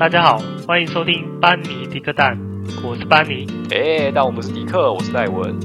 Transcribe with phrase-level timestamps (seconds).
[0.00, 2.34] 大家好，欢迎收听班尼迪克蛋，
[2.82, 3.46] 我是班尼。
[3.70, 5.60] 哎，但我们是迪克，我是戴文。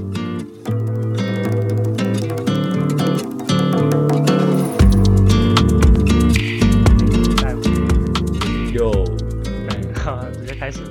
[7.37, 8.92] 戴文，有，
[10.35, 10.81] 直接开始。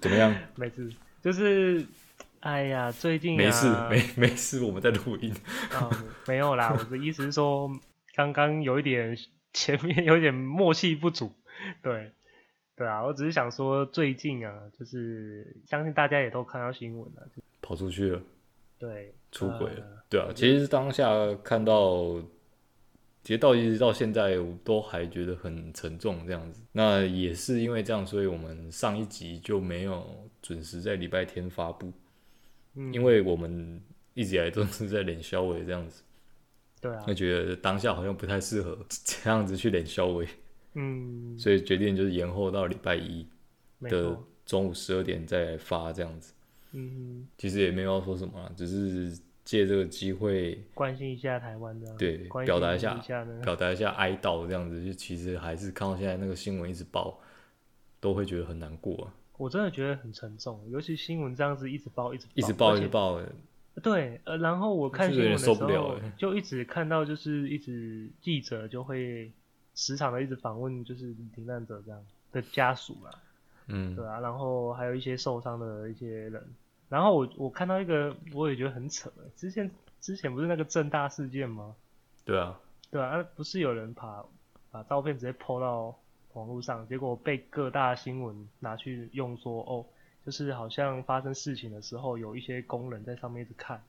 [0.00, 0.32] 怎么样？
[0.54, 0.88] 没事，
[1.20, 1.84] 就是，
[2.38, 5.34] 哎呀，最近、啊、没事，没没事，我们在录音。
[6.28, 7.68] 没有啦，我的意思是说，
[8.14, 9.16] 刚刚有一点
[9.52, 11.32] 前面有一点默契不足。
[11.82, 12.12] 对，
[12.82, 17.22] 对啊，我只是想说，最近啊，就是相信大家也都看到新闻了，
[17.60, 18.20] 跑出去了，
[18.76, 21.08] 对，出轨了，呃、对啊，其实当下
[21.44, 22.20] 看到，
[23.22, 26.60] 其实到一直到现在，我都还觉得很沉重这样子。
[26.72, 31.92] 那也是因为这样，所以我们上一集就没有准时在礼拜天发布，
[32.74, 33.80] 嗯，因为我们
[34.14, 36.02] 一直以来都是在练肖话这样子，
[36.80, 40.24] 对啊，我觉得当下好像不太适合 这样子去练肖话。
[40.74, 43.26] 嗯，所以决定就是延后到礼拜一
[43.80, 46.32] 的中午十二点再发这样子。
[46.72, 52.94] 嗯，其实也没有要说什么，只是借这个机会关心一下台湾的，对，表达一下，
[53.42, 54.82] 表达一下哀悼这样子。
[54.82, 57.20] 就其实还是看到现在那个新闻一直报，
[58.00, 59.14] 都会觉得很难过啊。
[59.36, 63.20] 我真的觉得很沉重，尤其新闻这样子一直报，一直报一直报，一直报。
[63.82, 69.30] 对，呃，然后我看新闻的时候，就一直看到就是一直记者就会。
[69.74, 73.10] 时常的一直访问，就是罹难者这样的家属啊，
[73.68, 76.44] 嗯，对啊，然后还有一些受伤的一些人，
[76.88, 79.70] 然后我我看到一个，我也觉得很扯，之前
[80.00, 81.74] 之前不是那个正大事件吗？
[82.24, 82.60] 对啊，
[82.90, 84.24] 对啊，啊不是有人把
[84.70, 85.98] 把照片直接 po 到
[86.34, 89.86] 网络上，结果被各大新闻拿去用说，哦，
[90.26, 93.82] 就是好像发生事情的时候，有一些工人在上面一直看，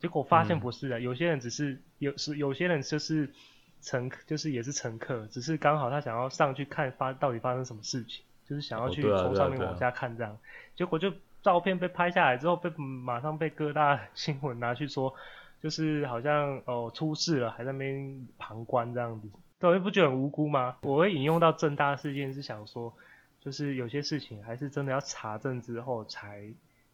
[0.00, 3.32] 结果发现不是的，嗯，有些人只是有是有些人就是。
[3.80, 10.36] 乘客就是也是乘客，只是刚好他想要上去看发到底发生什么事情，就是想要去从上面往下看这样，
[10.74, 11.12] 结果就
[11.42, 15.14] 照片被拍下来之后被马上被各大 新闻拿去说，
[15.62, 19.28] 就是好像哦出事了还在那边旁观这样子，
[19.58, 20.76] 对，你不觉得很无辜吗？
[20.82, 22.92] 我会引用到正大事件是想说，
[23.40, 26.52] 就是有些事情还是真的要查证之后才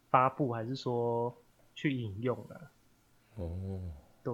[0.09, 1.35] 发布，还是说
[1.73, 2.55] 去引用啊？
[3.35, 3.81] 哦，
[4.23, 4.33] 对，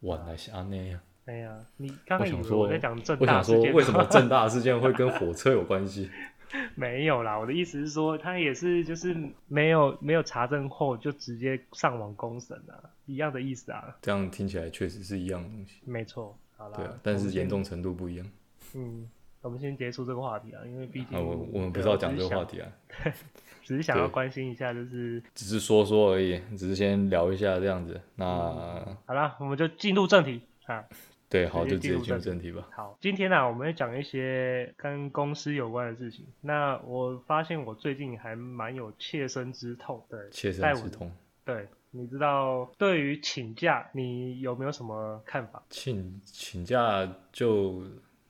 [0.00, 1.00] 原来是那样。
[1.26, 6.10] 哎呀，你刚刚想说我在讲正大事件，我想说为什么 正大事件会跟火车有关系？
[6.76, 9.16] 没有啦，我的意思是说，他也是就是
[9.48, 13.96] 没有没有查证后就直接上网公审啊，一样的意思啊。
[14.02, 15.80] 这样听起来确实是一样的东西。
[15.84, 16.76] 没错，好啦。
[16.76, 18.26] 对啊，但是严重程度不一样。
[18.74, 19.08] 嗯，
[19.40, 22.68] 我们先结束这个话题啊，因为毕竟、啊、我我们不是要讲这个话题啊，
[23.64, 28.00] 只是想要关心一下，就是只是说说而已，只是先聊一下这样子。
[28.14, 30.84] 那、嗯、好啦，我们就进入正题啊。
[31.28, 32.68] 对，好，就直接进入正题吧。
[32.70, 36.24] 好，今天呢、啊，我们要讲一些跟公司有关的事情。
[36.42, 41.10] 那我发现我最近还蛮有切身之痛，对，切身之痛。
[41.44, 45.62] 对，你知道对于请假，你有没有什么看法？
[45.70, 47.82] 请请假就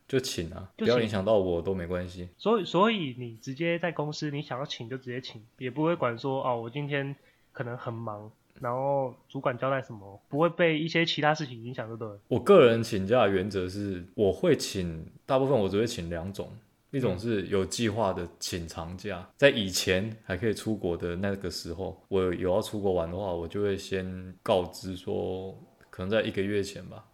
[0.09, 2.31] 就请啊，不要影响到我都没关系。
[2.39, 7.15] 所以所以你直接在公司，你想要请就直接请，也不会管说哦，我今天
[7.53, 8.33] 可能很忙。
[8.61, 12.19] 然后主管交代什么，不会被一些其他事情影响，对不对？
[12.29, 16.49] 我个人请假的原则是，我会请，大部分我只会请两种，
[16.93, 25.53] 一种是有计划的请长假，在以前还可以出国的那个时候，我有要出国玩的话，我就会先告知说，
[25.91, 27.05] 可能在一个月前吧，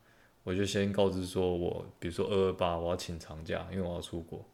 [0.45, 4.47] 我就先告知说我，比如说二二八我要请长假，因为我要出国。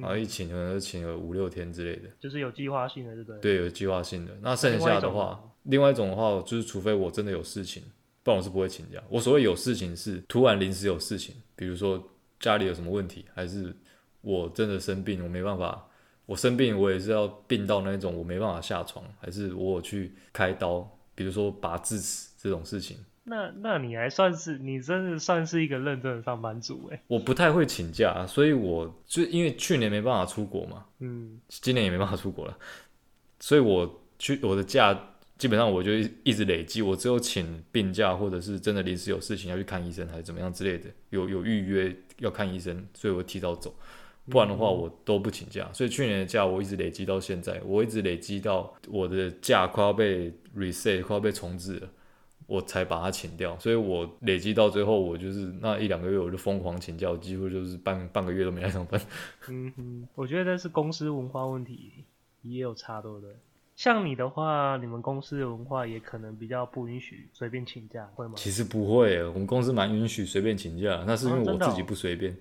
[0.00, 3.40] 然后一请可能就请了五六天之类的，就是有计划性的，对不对？
[3.40, 4.32] 对，有计划性的。
[4.40, 7.82] 那剩下的话，另外一种的话，就是除非我真的有事情，
[8.22, 9.02] 不然我是不会请假。
[9.08, 12.02] 我所谓有事情是突然临时有事情，比如说
[12.40, 13.74] 家里有什么问题，还是
[14.20, 15.86] 我真的生病，我没办法，
[16.24, 22.96] 我生病我也是要病到那种我没办法下床，还是我有去开刀，比如说拔智齿这种事情。
[23.24, 27.02] 那那你还算是，你真的算是一个认真的上班族哎。
[27.06, 32.58] 我不太会请假，所以我就因为去年没办法出国嘛，嗯，今年也没办法出国了，
[33.38, 34.98] 所以我去我的假
[35.38, 35.92] 基本上我就
[36.24, 43.74] 一直累积，我只有请病假或者是真的临时有事情要去看医生还是怎么样之类的，有有预约要看医生，所以我提早走，
[44.28, 45.68] 不然的话我都不请假。
[45.72, 51.88] 所以去年的假我一直累积到现在，我一直累积到我的假快要被 reset，快要被重置了。
[52.46, 59.00] 我才把它请掉，所以我累积到最后，我就是那一两个月我就疯狂请假，我几乎就是半半个月都没来上班。
[59.48, 62.04] 嗯哼，我觉得这是公司文化问题，
[62.42, 63.30] 也有差，对不对？
[63.74, 68.34] 像你的话，你们公司的文化也可能比较不允许随便请假，会吗？
[68.36, 72.36] 其实不会，我们公司蛮允许随便请假，那是因为我自己不随便。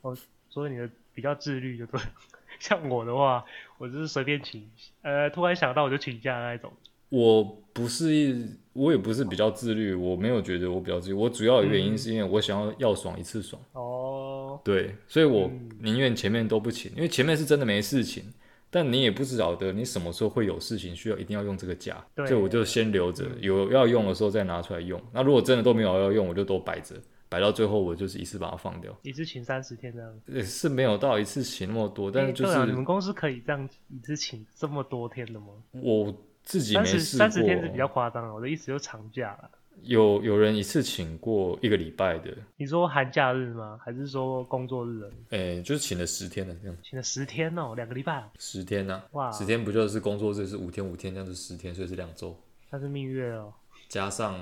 [0.00, 0.16] 哦，
[0.50, 2.00] 所以你的比较自律，就对。
[2.58, 3.44] 像我的话，
[3.78, 4.68] 我就是随便请，
[5.02, 6.72] 呃，突然想到我就请假那一种。
[7.08, 11.14] 我不是，我也不是比较自律，我没有觉得我比较自律。
[11.14, 13.60] 我主要的原因是因为我想要要爽一次爽。
[13.72, 14.60] 哦、嗯。
[14.64, 18.24] 对，所以我宁愿前面都不请，因为前面是真的没事情，
[18.70, 25.00] 但你也不知道的，你什么时候会有事情需要一定要用这个假，所以我就先留着，有要用的时候再拿出来用。
[25.12, 26.94] 那如果真的都没有要用，我就都摆着。
[27.28, 35.46] 摆到最后，我就是一次把它放掉，一次请三十天这样子，也是没有到一次请那么多，但是就是、欸啊、你们公司可以这样一次请这么多天的吗？
[35.70, 39.50] 我自己没试过，三十天是比较夸张了，我的意思就是长假了。
[39.82, 42.36] 有有人一次请过一个礼拜的？
[42.56, 43.78] 你说寒假日吗？
[43.82, 45.02] 还是说工作日？
[45.30, 52.38] 哎、欸，就是请了十天的这样，请了十天哦，两个礼拜，十天呐、啊，哇，十天不就是工作日是五天五天，这样子十天，所以是两周，
[52.70, 53.52] 他是蜜月哦，
[53.88, 54.38] 加上。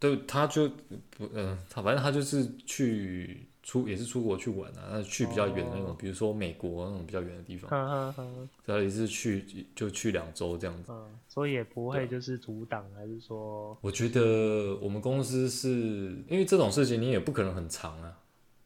[0.00, 9.44] 对，他就不，嗯、呃，他反正他就是去出，也是出国去玩啊，那去比较远的那种，哦、比如说美国那种比较远的地方，嗯嗯嗯，他也是去
[9.74, 13.76] 就去两周这样子，嗯，所以也不会就是阻挡，还是说？
[13.82, 15.68] 我觉得我们公司是
[16.28, 18.18] 因为这种事情你也不可能很长啊，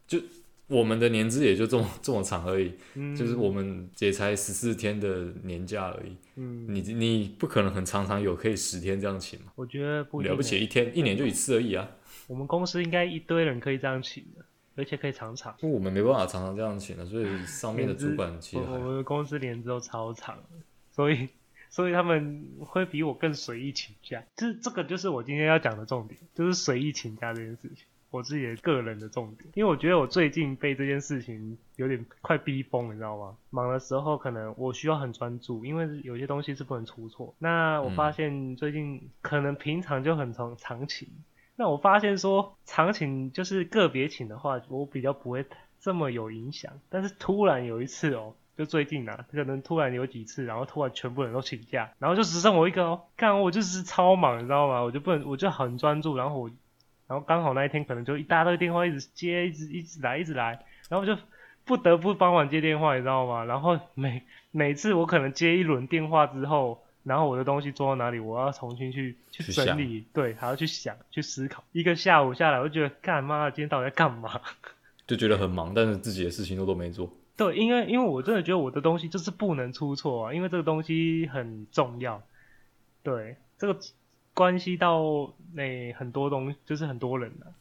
[0.07, 0.21] 就。
[0.69, 6.17] 我们的年资也就这么这么长而已，嗯、就是我们也才十四天的年假而已。
[6.37, 9.53] 嗯，你你不可能很常常有可以十天这样请嘛？
[9.55, 11.87] 我觉得不了不起，一天一年就一次而已啊。
[12.27, 14.43] 我们公司应该一堆人可以这样请的，
[14.77, 15.55] 而且可以常常。
[15.63, 20.39] 我们没办法常常这样请的，所以上面的主管其实我们的公司年资都超长，
[20.91, 21.29] 所以
[21.71, 24.23] 所以他们会比我更随意请假。
[24.37, 27.87] 这这个就是我今天要讲的重点，就是随意请假这件事情。
[28.11, 33.35] 我自己的个人的重点，因为我觉得我最近被这件事情有点快逼疯，你知道吗？
[33.49, 37.35] 忙的时候可能我需要很专注，因为有些东西是不能出错。
[37.39, 41.09] 那我发现最近可能平常就很常常请，
[41.63, 45.47] 那我发现说常请就是个别请的话，我比较不会
[45.79, 46.73] 这么有影响。
[46.91, 54.81] 但是突然有一次哦，就最近啊，可能突然有几次，然后突然全部人都请假，然后就只剩我一个哦，看我就是超忙，你知道吗？
[54.81, 56.51] 我就不能，我就很专注，然后我。
[57.09, 61.15] 然后刚好那一天可能就一大堆电话一直接，一直一直来，一直来，然后就
[61.65, 63.45] 不得不帮忙接电话，你知道吗？
[63.45, 70.05] 然后每每次我可能接一轮电话之后，然后我的东西做到哪里，我要重新去去整理。
[70.13, 71.65] 对，还要去想，去思考。
[71.73, 73.51] 一个下午下来，我就觉得干妈？
[73.51, 74.41] 今天到底在干嘛？
[75.07, 77.11] 就觉得很忙，但是自己的事情都都没做。
[77.37, 82.23] 对，因为因为我真的觉得我的东西就是不能出错啊，因为这个东西很重要。
[83.03, 83.79] 对，这个。
[84.35, 87.53] 关系到那很多东西，就是很多人的，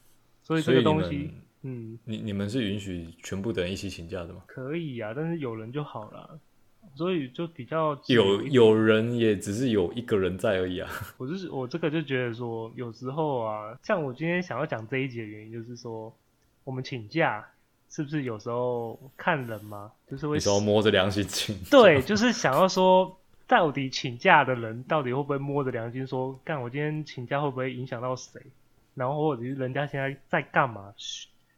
[0.41, 1.29] 所以这个东西，
[1.63, 4.41] 嗯，你你们是允许全部的人一起请假的吗？
[4.47, 6.39] 可以啊，但是有人就好了，
[6.95, 10.89] 所以就比较有有人也只是有一个人在而已啊。
[11.17, 16.13] 我就是我这个就觉得说，有时候啊，像我今天想要讲这一节的原因，就是说
[16.63, 17.45] 我们请假
[17.89, 23.17] 是不是有时候看人嘛，就是会有时候摸着良心请，对，就是想要说。
[23.47, 28.41] 到底请假的人到底会不会摸着良心说，干我今天请假会不会影响到谁？
[28.95, 30.93] 然后或者是人家现在在干嘛？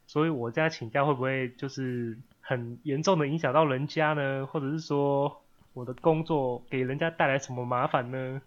[0.08, 4.46] 所以我家请假会不会就是很严重的影响到人家呢？
[4.46, 5.42] 或者是说
[5.72, 8.42] 我的工作给人家带来什么麻烦呢？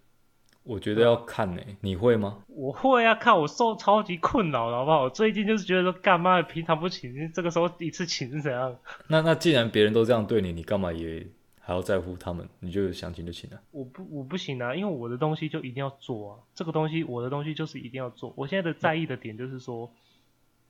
[0.64, 2.40] 我觉得要看呢、你会吗？
[2.48, 5.04] 我会啊，看我受超级困扰了，好不好？
[5.04, 8.78] 我最近就是觉得说，干嘛平常不请，这个时候一次请是怎样？
[9.08, 11.26] 那那既然别人都这样对你，你干嘛也？
[11.60, 13.60] 还要在乎他们，你就想请就请了。
[13.72, 16.40] 我不，我不行啊，因为我的东西就一定要做啊。
[16.56, 18.32] 这个东西，我的东西就是一定要做。
[18.38, 19.92] 我现在的在意的点就是说，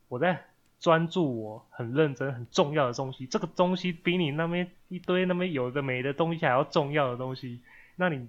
[0.07, 0.43] 我在
[0.79, 3.25] 专注我很认真、很重要的东西。
[3.27, 7.59] 这个东西比你那边一堆那边有的没的东西还要重要的东西，
[7.95, 8.27] 那你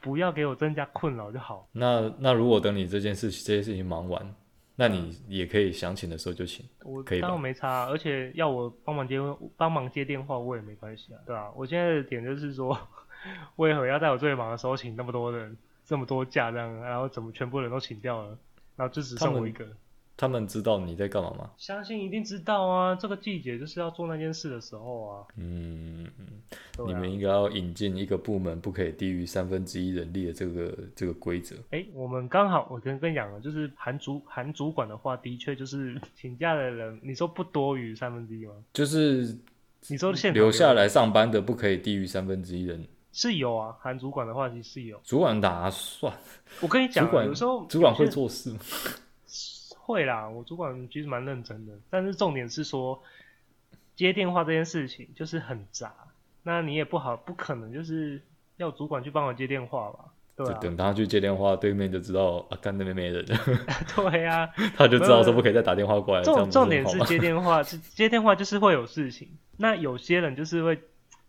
[0.00, 1.68] 不要给我增加困扰就好。
[1.72, 4.34] 那那如果等你这件事情、这些事情忙完。
[4.80, 9.18] 那你也可以想请的时候就请，我可以当然没差，而且要我帮忙接
[9.56, 11.50] 帮忙接电话我也没关系啊，对吧？
[11.56, 12.78] 我现在的点就是说，
[13.56, 18.38] 为何要在我最忙的时候请那么多人这么多假这样，然后怎么全部人都请掉了，
[18.76, 19.66] 然后就只剩我一个。
[20.18, 21.48] 他们知道你在干嘛吗？
[21.56, 22.92] 相信一定知道啊！
[22.96, 25.24] 这个季节就是要做那件事的时候啊。
[25.36, 26.08] 嗯
[26.86, 31.54] 你们应该要引进一个部门不可以低于三分之一人力的这个这个规则。
[31.70, 38.54] 哎、欸，我们刚好我跟跟你讲了，就是韩主韩主管的话，的确就是请假的人，你说不多于三分之一吗？
[38.72, 39.38] 就是
[39.86, 42.84] 你说现留下来上班的不可以低于三分之一人。
[43.12, 45.00] 是有啊，韩主管的话其实是有。
[45.04, 46.12] 主管打算？
[46.60, 48.58] 我跟你讲，主管有时候主管会做事吗？
[49.88, 53.02] 会啦，我主管其实蛮认真的，但是重点是说
[53.96, 55.94] 接电话这件事情就是很杂，
[56.42, 58.20] 那你也不好不可能就是
[58.58, 60.04] 要主管去帮我接电话吧？
[60.36, 63.24] 对啊，等他去接电话，对面就知道啊，干那边没人。
[63.96, 66.22] 对呀、啊， 他就知道说不可以再打电话过来。
[66.22, 70.78] 重重点是接电话，接电话就是会有事情，那有些人就是会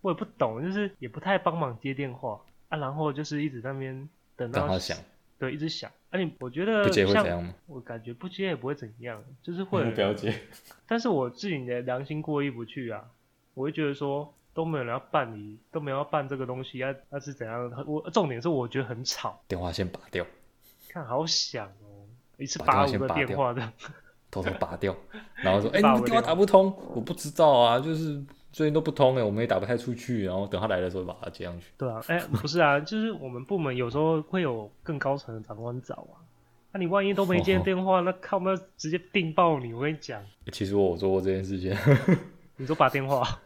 [0.01, 4.95] 我也不懂，就是也不太帮忙接电话啊，然后就是一直在那边等到他响，
[5.39, 5.89] 对，一直响。
[6.11, 7.53] 而、啊、且我觉得不接会怎样吗？
[7.67, 10.33] 我感觉不接也不会怎样，就是会不要接。
[10.85, 13.05] 但是我自己的良心过意不去啊，
[13.53, 17.71] 我会觉得说都没有人要办理，都没有要办这个东西，那、啊、那是怎样？
[17.87, 20.25] 我重点是我觉得很吵，电话先拔掉，
[20.89, 22.03] 看好响哦，
[22.37, 23.71] 一次拔五个电话的，
[24.29, 24.95] 偷偷拔掉，
[25.35, 28.21] 然后说 哎、欸，你的电话打不通，我不知道啊，就是。
[28.51, 31.67] 最近都不通哎，我们也打不太出去，然后等他来的时候把他接上去。
[31.77, 36.17] 对啊，哎、欸，不是啊， 就是我们部门有时候会有更高层的长官找啊，
[36.71, 39.73] 那、啊、你万一都没接电话，哦、那靠，我们要直接定爆你！
[39.73, 41.75] 我跟你讲，其实我做过这件事情。
[42.57, 43.23] 你说拔电话？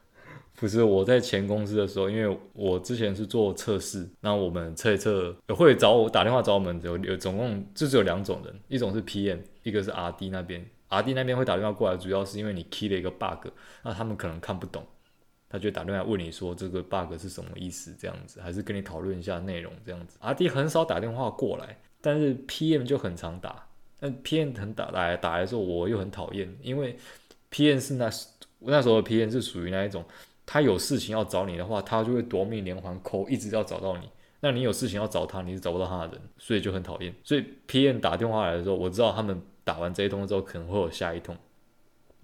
[0.55, 10.63] 不是，我在前公司的时候，因为我之前是做测试，那我们测一测，会找我打电话找我们有有总共就只有两种人，一种是 PM，一个是 RD 那边。
[10.93, 13.47] 阿弟那边会打电话过来，主要是因为你 key 了一个 bug，
[13.83, 14.85] 那他们可能看不懂。
[15.49, 20.17] 他就打电话问你说这个 bug 是什么意思，这样子，还是跟你讨论一下内容这样子。
[20.21, 23.67] 阿弟很少打电话过来，但是 PM 就很常打。
[23.99, 26.97] 但 PM 很打来打来的时候，我又很讨厌，因为
[27.51, 28.09] PM 是那
[28.59, 30.03] 那时候的 PM 是属于那一种，
[30.45, 34.09] 他有事情要找你的话，他就会夺命连环 call，一直要找到你。
[34.41, 37.13] 那你有事情要找他，你是找不到他的人，所以就很讨厌。
[37.23, 41.37] 所以 PM 打电话来的时候，我知道他们打完这一通之后可能会有下一通，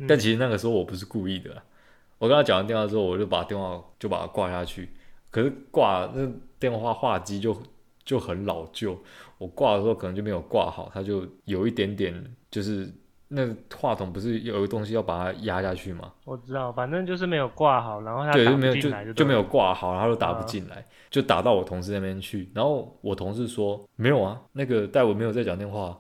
[0.08, 1.62] 但其实那个时候我不是故意的。
[2.17, 4.89] 我跟他讲完电话之后，我就把电话就把它挂下去。
[5.31, 6.29] 可是挂那
[6.60, 7.55] 电话话机就
[8.03, 8.98] 就很老旧，
[9.38, 12.13] 我挂的时候可能就没有挂好，它就有一点点，
[12.51, 12.91] 就是
[13.29, 16.12] 那话筒不是有一个东西要把它压下去吗？
[16.25, 22.50] 我知道，反正就是没有挂好，然后他对，就没有就就没有挂好，然后就打不进来，啊，就打到我同事那边去。
[22.53, 25.98] 然后我同事说没有啊，那个戴文没有在讲电话。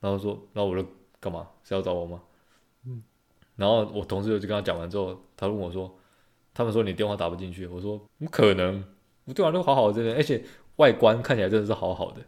[0.00, 0.86] 然后说，然后我就
[1.20, 1.46] 干嘛？
[1.64, 2.20] 是要找我吗？
[2.86, 3.02] 嗯。
[3.56, 5.94] 然后我同事就跟他讲完之后，他问我说
[6.54, 8.82] ：“他们说你电话打不进去。”我说：“不可能，
[9.26, 10.42] 我电话都好好的而且
[10.76, 12.22] 外观看起来真的是好好的，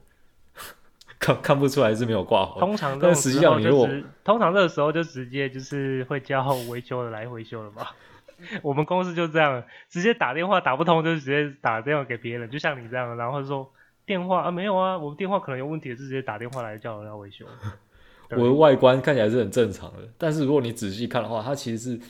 [1.19, 2.59] 看看不出来是没有挂好。
[2.61, 3.89] 通常，但实际上你如果
[4.23, 7.97] 通常这个时候就直接就是会叫维修的来维修了吧？
[8.61, 13.73] 我们公司就这样，直接打电话打不通就直接打电话给别人，就像你这样，然后说
[14.05, 17.47] 电话啊没有啊，我们电话可能有问题，就直接打电话来叫人家维修。
[18.31, 22.01] ”我的外观看起来是很正常的，但是如果你仔细看的话，它其实是，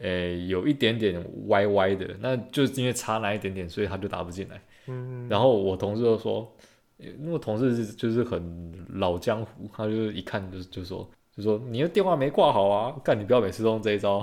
[0.00, 4.58] 诶、欸，有一点点歪歪的，那就是因为差那一点点，所以它就打不进来。
[4.86, 6.50] 嗯，然后我同事就说，
[6.96, 11.06] 因为同事是就是很老江湖，他就一看就就说。
[11.36, 12.92] 就说你的电话没挂好啊！
[13.04, 14.22] 干，你不要每次都用这一招。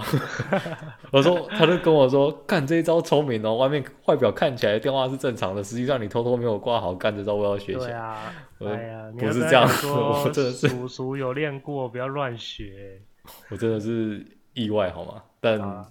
[1.11, 8.33] 我说，他就跟我说，干这一招聪明哦，外面外表看起来电话是正常的，实际上你偷偷没有挂好，干这招我要学起来。
[8.59, 13.01] 对啊，哎呀，不是这样说， 我真的是叔叔有练过，不要乱学。
[13.49, 15.23] 我真的是意外好吗？
[15.39, 15.87] 但、啊、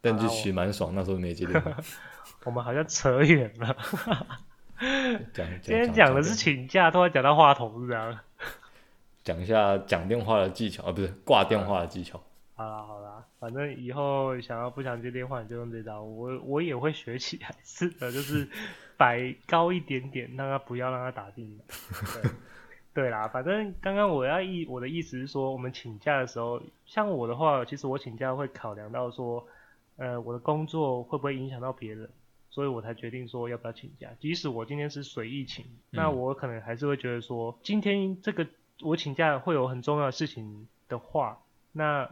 [0.00, 1.70] 但就其实蛮爽，那时候没接电话。
[2.44, 3.76] 我们好像扯远了。
[5.62, 8.18] 今天讲的是请假，突然讲到话筒是这样。
[9.24, 12.20] 讲一下讲电话的技巧啊，不是挂电话的技巧。
[12.54, 16.02] 好啦好啦，反正以后想要不想接电话，你就用这招。
[16.02, 18.48] 我我也会学起来，是的，就是
[18.96, 21.64] 摆高一点点，让他不要让他打进来。
[22.22, 22.30] 对，
[22.94, 29.44] 对啦，反正刚刚我要意我的意思是说，我们请假的时候，像我的话，其实我请假会考量到说，
[29.96, 32.08] 呃，我的工作会不会影响到别人，
[32.50, 34.08] 所以我才决定说要不要请假。
[34.20, 38.46] 即使我今天是随意请，那我可能还是会觉得说，今天这个。
[38.82, 41.38] 我请假会有很重要的事情的话，
[41.72, 42.08] 那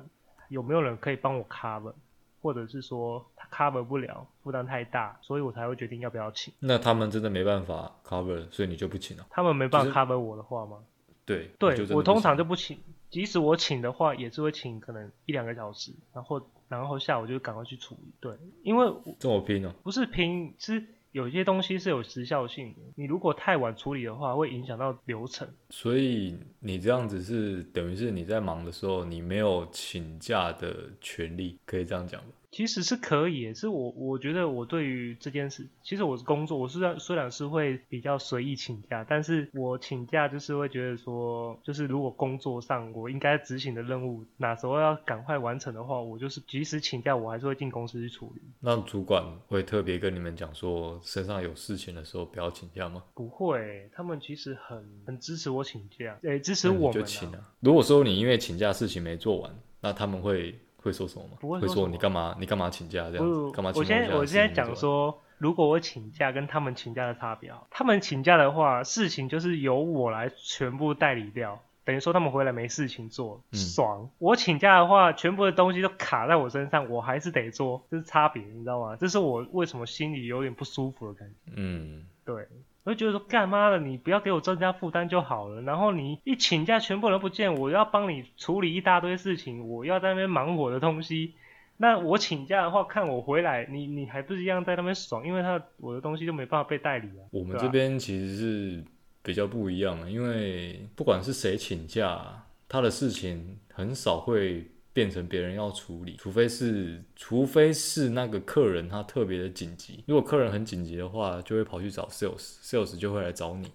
[0.48, 1.92] 有没有人可以帮我 cover，
[2.40, 6.52] 或者是说他 cover 不了，负担太大，所以我才会决定要不要请。
[6.60, 9.26] 那他们真的没办法 cover，所以你就不请了？
[9.30, 10.78] 他们没办法 cover 我的话吗？
[11.26, 12.78] 就是、对，对我通常就不请，
[13.10, 18.12] 即使我请的话，也是会请可能一两个小时，然后然后下午就赶快去处理。
[18.20, 19.74] 对，因为这么拼呢、哦？
[19.82, 20.84] 不是拼，是。
[21.12, 25.48] 有些东西是有时效性的，你如果太晚处理的话，会影响到流程。
[25.70, 32.30] 所以你这样子是等于是你在忙的时候，你没有请假的权利，可以这样讲吗？
[32.50, 48.42] 其实是可以，是我我觉得我对于这件事，其实我是工作，我虽然虽然是会比较随意请假，但是我请假就是会觉得说，就是如果工作上我应该执行的任务，哪时候要赶快完成的话，我就是即使请假，我还是会进公司去处理。
[48.58, 53.04] 那主管会特别跟你们讲说，身上有事情的时候不要请假吗？
[53.14, 56.92] 不会，他们其实很很支持我请假，诶、欸，支持我们、啊。
[56.92, 57.52] 就请啊。
[57.60, 60.58] 如果说你因为请假事情没做完，那他们会。
[60.82, 61.36] 会说什么吗？
[61.40, 62.36] 不会说，你干嘛？
[62.38, 63.50] 你干嘛请假这样子？
[63.52, 63.94] 干嘛请假？
[63.96, 74.10] 我现在我现在讲说，如果我请假跟他们请假的差别，他们请假的话，事情就是由我来全部代理掉，等于说他们回来没事情做，嗯、爽。
[74.18, 78.96] 我请假的话，全部的东西都卡在我身上，我还是得做，这是差别，你知道吗？
[78.96, 81.52] 这是我为什么心里有点不舒服的感觉。
[81.56, 82.46] 嗯，对，
[82.90, 85.62] 我就觉得说，干嘛的，你不要给我增加负担就好了。
[85.62, 91.34] 然后你一请假，全部人不见，我要帮你处理一大堆事情，我要在那边忙我的东西。
[91.76, 95.24] 那我请假的话，看我回来，你你还不是一样在那边爽？
[95.24, 97.22] 因为他我的东西就没办法被代理啊。
[97.30, 98.84] 我们这边其实是
[99.22, 102.20] 比较不一样的，因为不管是谁请假，
[102.68, 110.02] 他的事情很少会变成别人要处理，除非是除非是那个客人他特别的紧急。
[110.06, 113.70] 如果客人很紧急的话，就会跑去找 sales，sales 就会来找你。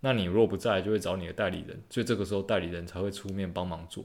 [0.00, 4.04] 那你若不在，就会找你的代理人，所以这个时候代理人才会出面帮忙做。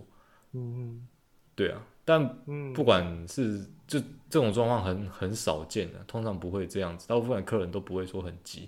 [0.54, 1.08] 嗯，
[1.56, 1.86] 对啊。
[2.06, 2.28] 但
[2.74, 7.08] 不管是就这种状况很很少见的，通常不会这样子。
[7.08, 8.62] 大部分的客人都不会说很急，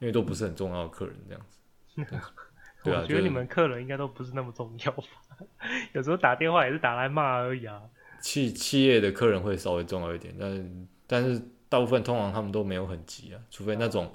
[0.00, 1.58] 因为都不是很重要的客人这样子。
[2.86, 5.04] 对啊，我觉得你们客人应该都不是那么重要吧？
[5.92, 7.82] 有时候打电话也是打来骂而已啊。
[8.20, 14.10] 企企业的客人会稍微重要一点，但但是大部分通常他们都没有很急啊，除非那种，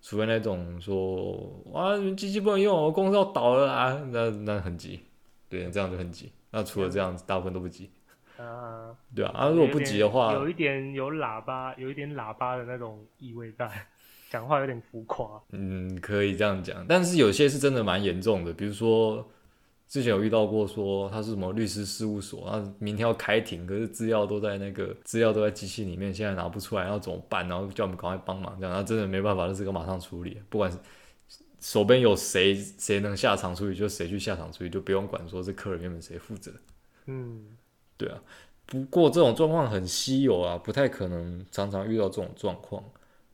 [0.00, 1.32] 除非那种说
[1.72, 5.00] 哇，机器不能用，我公司要倒了啊，那那很急，
[5.48, 6.32] 对，这样就很急。
[6.50, 7.90] 那除了这样子，大部分都不急。
[8.38, 13.68] 啊，对啊，啊，如果不急的话，有一点有喇叭，有一点喇叭的那种意味在，
[14.32, 15.28] 讲话有点浮夸。
[15.50, 19.28] 嗯，可以这样讲，但是有些是真的蛮严重的，比如说
[19.86, 27.46] 之前有遇到过，说他是什么律师事务所，然后明天要开庭，可是资料都在那个资料都在机器里面，现在拿不出来，要怎么办？
[27.46, 30.78] 然后叫我们赶快帮忙，这样，他真的没办法，那这个马上处理，不管是
[31.60, 36.50] 手边有谁谁能下场处理，就谁去下场处理，就不用管说是客人原本谁负责。
[37.04, 37.44] 嗯。
[37.98, 38.18] 对啊，
[38.64, 42.82] 不过这种状况很稀有啊，不太可能常常遇到这种状况。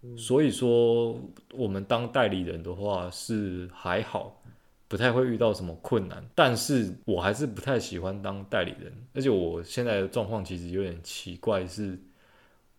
[0.02, 1.18] 嗯、所以说，
[1.54, 4.40] 我们当代理人的话是还好，
[4.86, 6.24] 不太会遇到什么困难。
[6.34, 11.98] 但是我还是不太喜欢当代理人，而且我现在的状况其实有点奇怪，是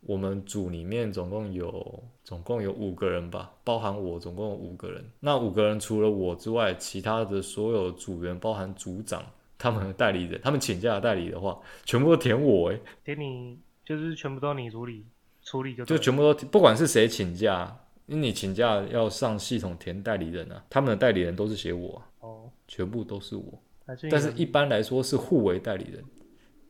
[0.02, 5.04] 我们组里面总共有总共有五个人吧，包含我总共有五个人。
[5.20, 9.24] 那五个人除了我之外，其他的所有组员，包含组长。
[9.62, 15.06] 他们的代理人，他们请假的代理的话，全部都填我哎，填你就是全部都你处理，
[15.50, 23.60] 处理就就全部都不管是谁请假，因为你请假要上系统填代理人啊，他们的代理人都是写我哦，全部都是我，
[23.98, 26.04] 是但是一般来说是互为代理人，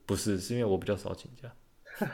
[0.06, 1.52] 不是是因为我比较少请假，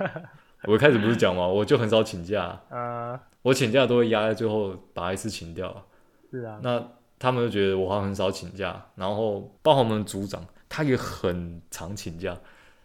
[0.67, 1.45] 我一开始不是讲吗？
[1.47, 5.85] 我就很少请假啊，我请假都会压在最后把一次请掉，
[6.31, 6.83] 是啊，那
[7.19, 10.43] 他们就觉得我好像很少请假，然后包括我们组长。
[10.67, 12.37] 他也很常请假，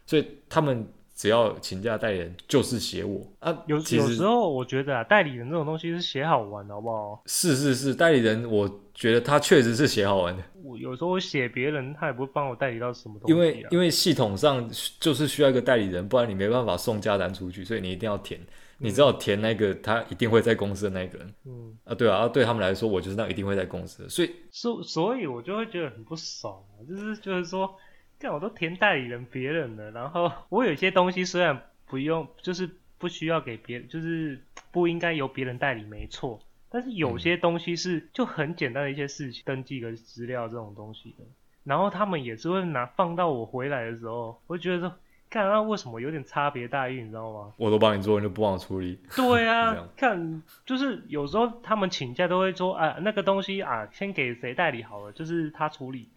[0.06, 0.86] 所以他们
[1.20, 3.52] 只要请假代理人就是写我啊。
[3.66, 7.22] 有有时候我觉得啊，代理人这种东西是写好玩的，好不好？
[7.26, 10.42] 是是是，代理人我觉得他确实是写好玩的。
[10.64, 13.36] 我有时候我写别人，他也不会帮我代理到什么东西啊。
[13.36, 14.66] 因为因为系统上
[14.98, 18.40] 就是需要一个代理人，不然你没办法送假单出去，所以你一定要填。
[18.78, 21.34] 你知道填那个，他一定会在公司的那个人。
[21.44, 27.76] 嗯啊，对啊，对他们来说，我就是那一定会在公司的，所以所所以，我就会觉得很不爽，就是就是说，
[28.20, 34.38] 看我都填代理人别人的，然后 我有些东西虽然不用，就是不需要给别人，就是
[34.70, 41.24] 不应该由别人代理，没错，但是有些东西是就很简单的一些事情，登记个资料这种东西的，
[41.64, 44.96] 然后他们也是会拿放到我回来的时候，我就觉得说。
[45.32, 47.52] 看那为什么有点差别待遇，你知道吗？
[47.56, 48.98] 我都帮你做，你就不帮我处理。
[49.14, 56.08] 对啊，看就是有时候他们请假都会说啊，那个东西啊，先给谁代理好了，就是他处理。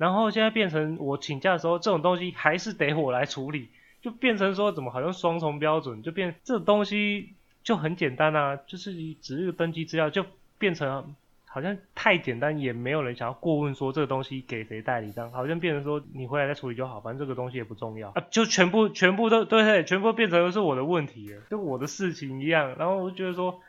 [0.00, 3.68] 然后现在变成我请假的时候，这种东西还是得我来处理，
[4.00, 10.24] 就变成说怎么好像双重标准，就变这东西就很简单啊，就是只是登记资料就
[10.58, 11.14] 变成。
[11.52, 22.76] 好像太简单，也没有人想要过问说这个东西给谁代理，这样好像变成说你回来再处理就好，反正这个东西也不重要啊，就全部全部都对对，全部变成是我的问题了，就我的事情一样。
[22.78, 23.60] 然后我就觉得说，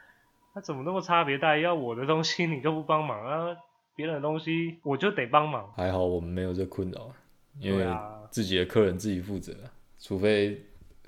[0.53, 1.63] 他怎么那么差别待遇？
[1.63, 3.57] 要我的东西你就不帮忙啊，
[4.01, 5.71] 别人的东西我就得帮忙。
[5.75, 7.13] 还好我们没有这困扰，
[7.59, 7.85] 因为
[8.31, 9.53] 自己的客人自己负责，
[9.99, 10.59] 除非。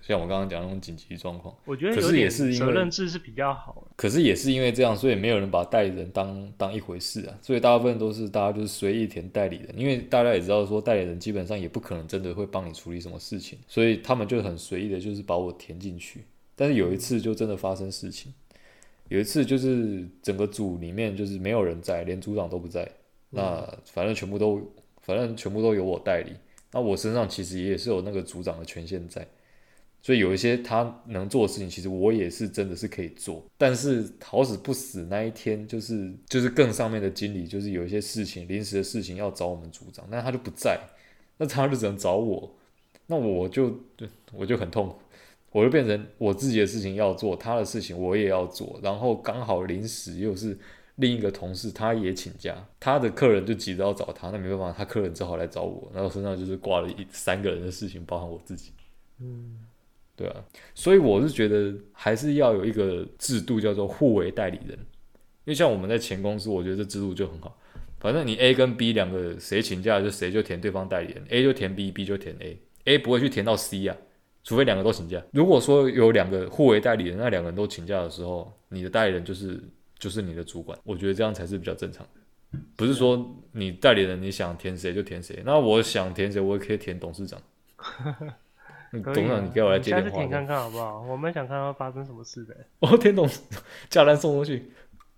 [0.06, 3.88] 像我刚刚讲那种紧急状况，我觉得有点责任制是比较好。
[3.96, 7.34] 可是也是因为这样，所以没有人把代理人当当一回事啊。
[7.42, 16.26] 所以大部分都是大家就是随意填代理人，因为大家也知道说代理人基本上也不可能真的会帮你处理什么事情，所以他们就很随意的，就是把我填进去。
[16.54, 18.34] 但是有一次就真的发生事情，
[19.14, 22.90] 有一次就是整个组里面就是没有人在，连组长都不在，
[23.30, 24.60] 那反正全部都
[25.04, 26.32] 反正全部都由我代理，
[26.72, 29.24] 那我身上其实也是有那个组长的权限在。
[30.02, 33.46] 所以有一些他能做的事情，其实我也是真的是可以做。
[33.56, 40.80] 但是好死不死那一天，就是就是更上面的经理，就是有一些事情临时的事情要找我们组长，但他就不在，
[41.38, 42.52] 那他就只能找我，
[43.06, 43.80] 那我就
[44.34, 44.96] 我就很痛苦，
[45.54, 50.58] 我就变成我自己的事情要做，他的事情我也要做，然后刚好临时又是。
[50.98, 58.72] 另一个同事他也请假，他的客人就急着要找他，那没办法，他客人只好来找我，然后身上就是挂了一三个人的事情，包含我自己。
[59.20, 59.58] 嗯，
[60.16, 67.58] 对啊，所以我是觉得还是要有一个制度叫做互为代理人，因为像我们在前公司，我觉得这制度就很好，
[68.00, 73.98] 反正你 A 跟 B 两个谁请假就谁就填对方代理人，A 就填 B，B 就填 A，A 不会去填到 C 啊，
[74.44, 75.22] 除非两个都请假。
[75.32, 79.60] 如果说有两个互为代理人，那两个人都请假的时候，你的代理人就是。
[80.00, 85.42] 就是你的主管，我觉得这样才是比较正常的，不是说你代理人你想填谁就填谁。
[85.46, 87.40] 那我想填谁，我也可以填董事长。
[89.02, 90.10] 董事长，你给我来接电话。
[90.10, 91.02] 下次填看看好不好？
[91.04, 92.54] 我们想看看发生什么事的。
[92.82, 94.62] 我填董事长，叫人送东西，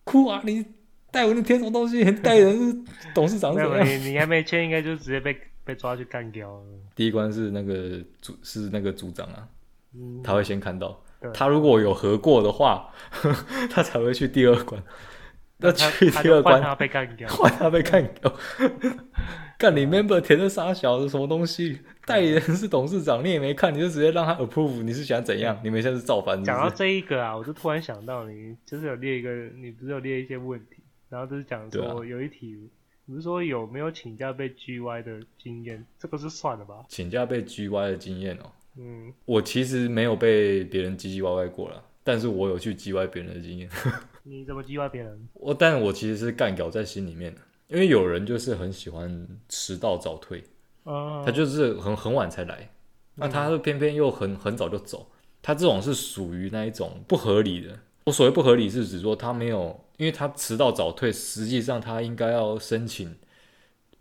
[0.04, 0.40] 哭啊！
[0.46, 0.64] 你
[1.10, 2.04] 代我你填什么东西？
[2.22, 2.78] 代理人是
[3.16, 6.64] 董事长是是，你你还没签，应该就直接被被抓去干掉了。
[6.96, 9.48] 第一关是那个组是那个组长啊，
[9.94, 11.02] 嗯、他会先看到。
[11.34, 12.94] 他如果有合过的话，
[13.72, 14.82] 他才会去第二关。
[15.58, 18.32] 那去第二关，换他被干掉，换他被干掉。
[19.58, 21.80] 干你 member 填的傻小子什么东西？
[22.06, 25.58] 代理人是董事长，你也没看，你就直接让他 approve，你是想怎样？
[25.64, 26.44] 你们现在是造反？
[26.44, 32.70] 讲到这一个啊，我就突然想到你，你就是有列一个，你不是有列一些问题，然后就是讲说有一题，
[33.06, 35.86] 不是说有没有请假被 GY 的经验？
[36.00, 36.84] 这个是算了吧？
[36.90, 38.52] 请假被 GY 的经验哦。
[38.78, 43.70] 嗯，我其实没有被别人唧唧歪歪过了，但是我有去唧歪别人的经验。
[44.24, 45.28] 你怎么唧歪别人？
[45.34, 50.44] 我，但我其实是干譙在心里面的，因为有人就是很喜欢迟到早退，
[50.84, 52.70] 啊、他就是很很晚才来，
[53.14, 55.08] 那他又偏偏又很很早就走，
[55.44, 57.80] 他这种是属于那一种不合理的。
[58.06, 63.16] 我所谓不合理是指说他没有，因为他迟到早退，实际上他应该要申请。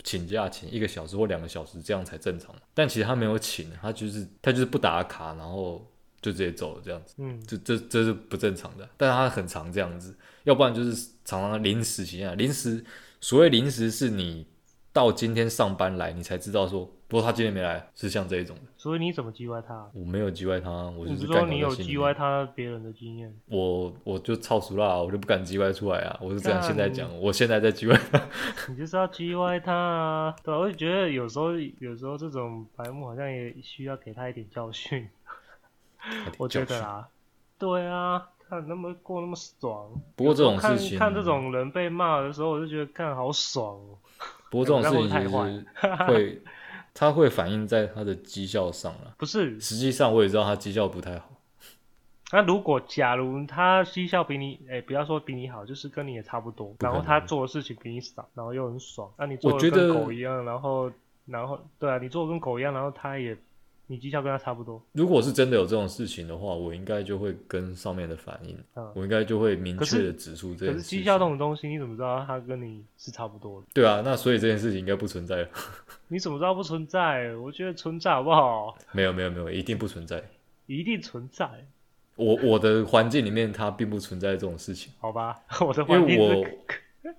[0.03, 2.55] 请假请一个小时或两个小时，这样才正常。
[2.75, 5.83] 但其实他没有请，他就是他就是不打卡，然后
[6.21, 7.15] 就直接走了这样子。
[7.17, 8.87] 嗯，这这这是不正常的。
[8.99, 12.35] 但是他很常这样子，要不然就是常常临时请假。
[12.35, 12.85] 临时
[13.19, 14.47] 所谓临时是你
[14.93, 16.95] 到今天上班来，你才知道说。
[17.07, 18.63] 不过他今天没来，是像这一种的。
[18.77, 19.89] 所以你怎么击歪他？
[19.93, 21.21] 我没有击歪他，我就是。
[21.21, 23.33] 你说你有击歪他别人的经验？
[23.47, 26.19] 我我就超熟啦，我就不敢击歪出来啊！
[26.21, 28.21] 我是这样现在讲，我现在在击歪他。
[28.69, 30.35] 你就是要击歪他啊！
[30.43, 35.09] 对，我就觉得有时候有时候这种白目好像也需要给他一点教训。
[36.39, 37.07] 我觉得啊，
[37.59, 39.89] 对啊，看那么过那么爽。
[40.17, 43.99] 不过这种事情，看，看这种人被骂的时候，我就觉得看好爽哦。
[44.51, 46.43] 不过这种 事情其实会。
[46.95, 49.61] 他会反映在他的绩效上了，不是？
[49.61, 51.29] 实际上我也知道他绩效不太好。
[52.33, 60.91] 那如果假如他绩效比你，哎、欸，不要说比你好，就是跟你也差不多，然后他做的事情比你少，然后又很爽，那你做的跟狗一样，然后，
[61.27, 63.37] 然后，对啊，你做的跟狗一样，然后他也。
[63.87, 64.83] 你绩效跟他差不多。
[64.93, 70.73] 如果是真的有这种事情的话，我应该就会跟上面的反映，嗯、我应该就会明确的指出这件事。
[70.75, 73.67] 可是绩效这种东西，你怎么知道他跟你是差不多的？
[73.75, 75.49] 对啊，那所以这件事情应该不存在了。
[76.09, 77.35] 你怎么知道不存在？
[77.37, 78.77] 我觉得存在好不好？
[78.93, 80.23] 没有没有没有，一定不存在。
[80.67, 81.47] 一定存在。
[82.17, 84.93] 我我的环境里面，它并不存在这种事情。
[84.99, 87.15] 好吧， 我的环境是，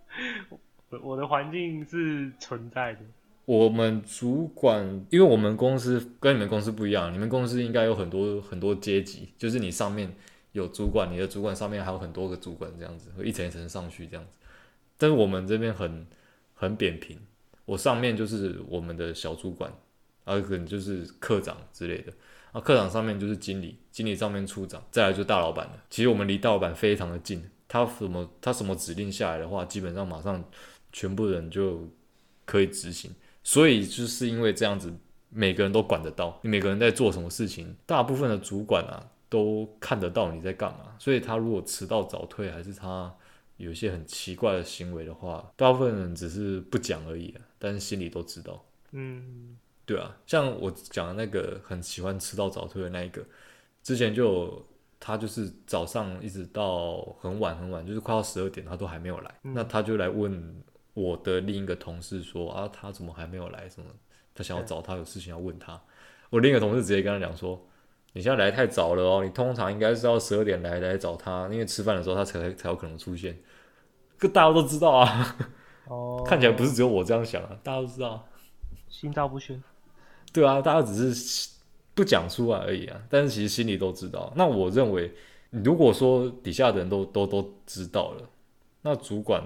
[0.89, 2.99] 我我的环境是存在的。
[3.45, 10.11] 我们主管，因为我们公司跟你们公司不一样，你们公司应该有很多很多阶级，就是你上面
[10.53, 14.39] 有主管，你的主管上面还有很多个主管，这样子会一层一层上去这样子。
[14.97, 16.07] 但是我们这边很
[16.55, 17.19] 很扁平，
[17.65, 19.71] 我上面就是我们的小主管，
[20.23, 22.11] 啊，可能就是课长之类的，
[22.51, 25.83] 啊，课长上面就是经理，经理上面处长，再来就大老板了。
[25.91, 30.43] 其实我们离大老板非常的近，他什么他什么指令下来的话，基本上马上
[30.91, 31.87] 全部人就
[32.45, 33.11] 可以执行。
[33.47, 34.91] 所以就是因为这样子，
[35.29, 40.95] 每个人都管得到，你每个人在做什么事情，大部分的主管啊都看得到你在干嘛。
[40.97, 43.13] 所以他如果迟到早退，还是他
[43.57, 48.65] 有一些很奇怪的行为的话，大部分人只是不讲而已啊，但是心里都知道。
[48.93, 49.55] 嗯，
[49.85, 53.23] 对啊，像我讲的那个很喜欢迟到早退的那一个，
[53.83, 54.65] 之前就有
[54.99, 60.63] 他就是早上一直到很晚很晚，就是快到十二点，他都还没有来，嗯、那他就来问。
[60.95, 63.69] 我的另一个同事说啊，他怎么还没有来？
[63.69, 63.85] 什么？
[64.33, 65.79] 他想要找他，有事情要问他。
[66.29, 67.65] 我另一个同事直接跟他讲说
[68.13, 73.37] ：“你现在来太早了哦，你通常应该是要十二点来来找他，因为吃饭的时候他才才有可能出现。”
[74.17, 75.37] 这大家都知道啊。
[75.87, 76.23] 哦。
[76.25, 78.27] 看起来不是只有我这样想啊，大家都知道。
[78.89, 79.61] 心照不宣。
[80.33, 81.49] 对啊，大家只是
[81.93, 83.01] 不讲出来而已啊。
[83.09, 84.33] 但是其实心里都知道。
[84.35, 85.13] 那我认为，
[85.49, 88.29] 如果说底下的人都都都知道了，
[88.81, 89.41] 那主管，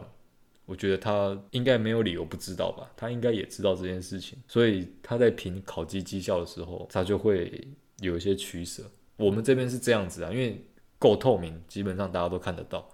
[0.69, 2.91] 我觉得他应该没有理由不知道吧？
[2.95, 7.67] 他应该也知道这件事情，所以他在评考绩绩效的时候，他就会
[8.01, 8.83] 有一些取舍。
[9.17, 10.63] 我们这边是这样子啊，因为
[10.99, 12.87] 够透明，基本上大家都看得到，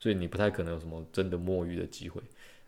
[0.00, 2.20] 所以你不太可能有什么真的摸鱼的机会。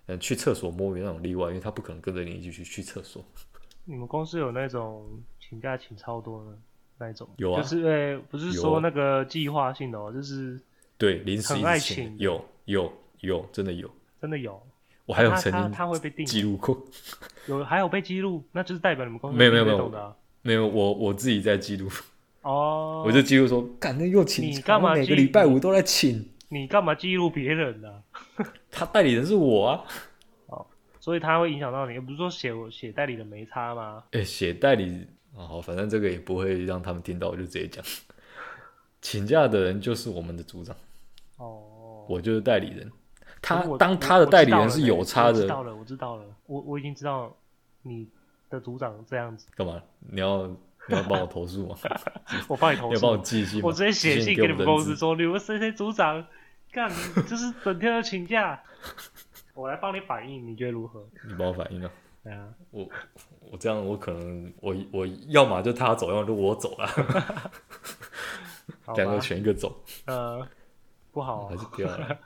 [0.07, 3.25] 嗯，去厕所摸鱼那种例外，因为他不可能跟着你一起去去厕所。
[3.85, 5.05] 你们公司有那种
[5.41, 6.57] 请假请超多的
[6.99, 7.29] 那一种？
[7.37, 10.61] 有啊，就是呃，不是说那个计划性的哦，就是
[10.97, 13.91] 对临时很爱请，有有有，真的有，
[14.23, 14.63] 真的有。
[15.05, 16.81] 我还有曾经他会被记录过，
[17.49, 20.15] 有还有被记录，那就是代表你们公司没有没有没有。
[20.43, 21.91] 没有我我自己在记录。
[22.43, 26.29] 哦，我就记录说，干那又请，你干嘛每个礼拜五都来请？
[26.49, 28.03] 你干嘛记录别人呢？
[28.71, 29.85] 他代理人是我啊，
[30.47, 30.67] 哦，
[31.01, 34.05] 所以他会影响到你，不是说写我写代理的没差吗？
[34.13, 35.07] 哎、欸，写代理
[35.37, 37.85] 啊，好，反正这个也不会让他们听到，我就直接讲，
[39.03, 40.77] 请假的人就是我们的组长，
[41.39, 42.91] 哦，我就是代理人，
[43.43, 47.37] 他当他的代理人是有差的，我知道了，我知道了，我我已经知道
[47.83, 48.09] 你
[48.49, 49.83] 的组长这样子，干嘛？
[49.99, 51.77] 你要你要帮我投诉吗？
[52.49, 56.25] 我帮你投诉，你要帮我寄信，我直接写信给你们公司说，你们谁谁组长。
[56.73, 56.89] 干，
[57.29, 58.59] 就是整天都请假，
[59.53, 61.07] 我来帮你反映，你觉得如何？
[61.29, 61.91] 你帮我反映啊？
[62.25, 62.89] 对啊，我
[63.51, 66.89] 我这样，我可能我我要么就他走，要么就我走了，
[68.97, 69.85] 两个选一个走。
[70.07, 70.49] 呃，
[71.11, 72.19] 不好，还是不要了，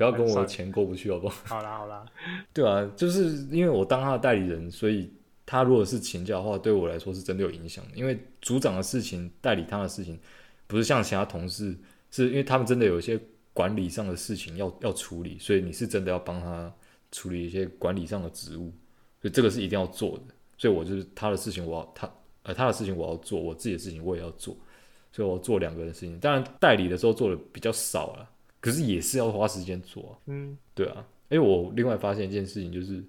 [0.00, 1.36] 不要跟我的钱过不去，好不好？
[1.44, 2.06] 好 啦好啦，
[2.54, 5.12] 对啊，就是因为我当他的代理人，所以
[5.44, 7.84] 他如果是请假的话，对我来说是真的有影响。
[7.94, 10.18] 因为组长的事情，代理他的事情，
[10.66, 11.76] 不是像其他同事，
[12.10, 13.20] 是因为他们真的有一些。
[13.52, 16.72] 管理上的事情要要处理，所以你是真的要帮他
[17.10, 18.72] 处理一些管理上的职务，
[19.20, 20.22] 所以这个是一定要做的。
[20.56, 22.10] 所以我就是他的事情我要他
[22.44, 24.56] 呃他的事情我要做，我自己的事情我也要做，
[25.10, 26.18] 所以我要做两个人的事情。
[26.20, 30.12] 当然代理的时候做的比较少了，可是也是要花时间做啊。
[30.26, 31.04] 嗯，对啊。
[31.28, 33.02] 因为我另外发现一件事情，就是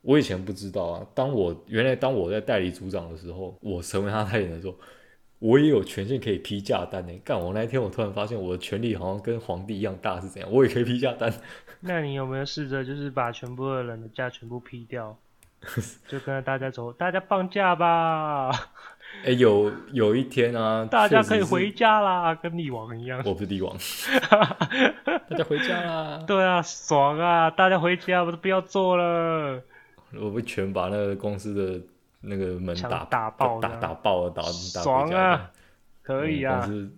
[0.00, 4.76] 我以前不知道啊，当我原来当我在代理组长的时候，我成为他代理人的时候。
[5.40, 7.12] 我也有权限可以批假单呢。
[7.24, 10.50] 干，我那一天我突然发现我的权力好像跟皇帝一样大，是怎样？
[10.50, 11.32] 我也可以批假单。
[11.78, 15.16] 那你有没有试着就是把全部的人的假全部批掉，
[16.08, 18.50] 就跟着大家走，大家放假吧。
[19.22, 23.22] 哎、欸，有有一天啊，大家可以回家啦，跟帝王一样。
[23.24, 23.76] 我不是帝王，
[25.28, 26.22] 大家回家啦。
[26.26, 27.50] 对啊，爽啊！
[27.50, 29.62] 大家回家，我都不要做了。
[30.14, 31.84] 我不全把那个公司的。
[32.20, 35.52] 那个门打打爆，打打爆了，打打爽啊！
[36.02, 36.92] 可以啊，嗯、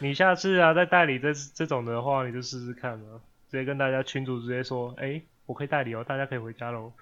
[0.00, 3.16] 你下次啊在代理这这种的话，你就试试看啊，
[3.50, 6.92] 直接跟大家群主直接说，哎、欸，我可以代理哦，大家可以回家喽。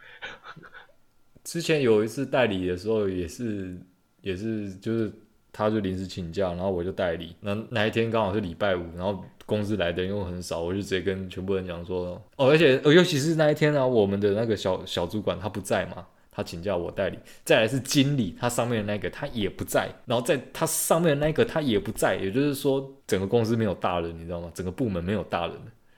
[1.43, 3.77] 之前有一次代理的时候，也是
[4.23, 5.13] 也是就是
[5.53, 7.37] 他就临时请假，然后我就代理。
[7.41, 16.07] 那那一天刚好是礼拜五，然后公司来的人又很少，我就直接跟全部人讲说，哦，而且尤其是那一天啊，我们的那个小小主管他不在嘛。
[16.35, 24.51] 他请假我代理，再来是经理，他上面的那个他也不在，然后在他上面的那个他也不在，也就是说整个公司没有大人，你知道吗？
[24.55, 25.55] 整个部门没有大人。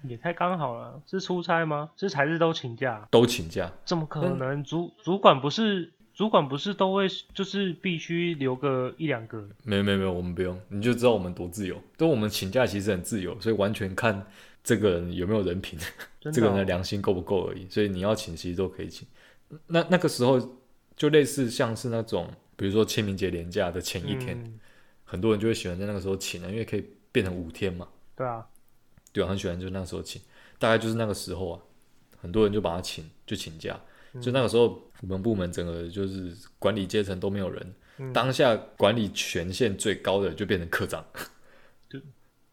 [0.09, 1.89] 也太刚好了，是出差吗？
[1.97, 3.07] 是还是都请假？
[3.13, 3.71] 都请假？
[3.85, 4.65] 怎么可能？
[4.65, 9.49] 主主管不是主管不是都会就是必须留个一两个？
[9.65, 11.77] 没有没有没有，我们不用，你就知道我们多自由。
[11.97, 14.25] 都我们请假其实很自由，所以完全看
[14.63, 17.69] 这个人有没有人品，哦、 这个人的良心够不够而已。
[17.69, 19.07] 所以你要请其实都可以请。
[19.67, 20.59] 那那个时候
[20.97, 24.61] 就类似像是那种，比如说清明节连假的前一天，嗯、
[25.03, 27.89] 很多人就会喜欢在那个时候请啊，因为可以变成五天嘛。
[28.15, 28.47] 对啊，
[29.13, 30.23] 对啊，很喜欢就那个时候请，
[30.61, 31.61] 大概就是那个时候啊，
[32.21, 33.79] 很多人就把他请就请假，
[34.13, 41.05] 嗯、就那个时候我们部门整个就是管理阶层都没有人，嗯、当下管理权限最高的就变成科长，
[41.91, 42.01] 就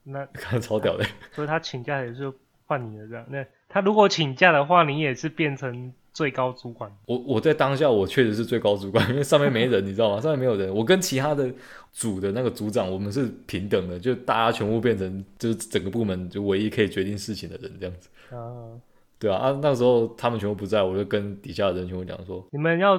[0.03, 2.31] 那 看超屌的， 所以他请假也是
[2.65, 5.93] 换你的这样，那他如果请假的话，你也是变成。
[6.13, 10.19] 最高主管，我我在当下我确实是最高主管，因为上面没人，你知道吗？
[10.19, 11.49] 上面没有人，我跟其他的
[11.93, 18.09] 组的那个组长，我们是平等的，就大家全部变成就是整个部门就唯一可以决定事情的人这样子。
[18.35, 18.75] 啊，
[19.21, 22.97] 对啊，啊，那时候他们全部不在，我就跟底下的人全部讲说，你们要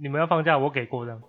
[0.00, 1.20] 你们要放假，我给过这样。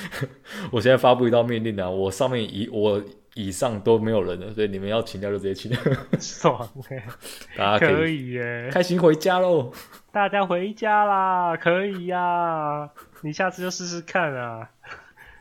[0.70, 3.02] 我现在发布一道命令啊，我上面以我。
[3.34, 5.70] 以上都没有人了，所以你们要请假就直接请。
[6.18, 7.04] 爽哎，
[7.56, 9.72] 大家可以耶，开心回家喽！
[10.10, 12.90] 大家回家啦，可以呀、啊，
[13.22, 14.68] 你下次就试试看啊，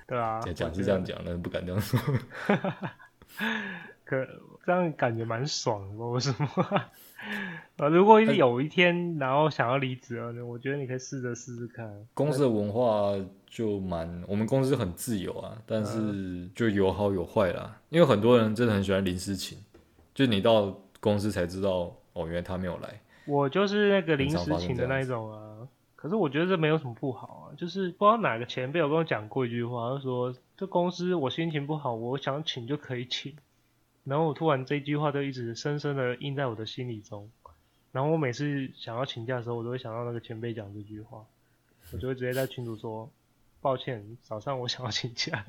[0.06, 2.00] 对啊，讲是这样讲，但是不敢这样说。
[4.06, 4.28] 可
[4.64, 6.48] 这样感觉蛮爽的，为什么？
[7.78, 11.88] 啊，如果有一天然后想要离职了，我觉得你可以试着试试看。
[12.16, 13.14] 公司的文化
[13.46, 17.80] 就蛮，我们公司很自由啊，但是就有好有坏啦。
[17.90, 19.58] 因为很多人真的很喜欢临时请，
[20.16, 23.00] 就你到公司才知道，哦，原来他没有来。
[23.28, 25.68] 我就是那个临时请的那一种啊。
[25.96, 33.36] 可是我觉得这没有什么不好啊，就是不知道哪个前辈有跟我讲过一句话，他说这公司我心情不好，我想请就可以请。
[34.04, 37.30] 然后我突然这句话就一直深深的印在我的心里中。
[37.98, 41.26] 然后我每次想要请假的时候，我都会想到那个前辈讲这句话，
[41.92, 43.10] 我就会直接在群主说，
[43.60, 45.44] 抱歉，早上我想要请假。